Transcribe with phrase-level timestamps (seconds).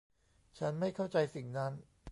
[0.57, 1.71] ฉันไม่เข้าใจสิ่งนั้น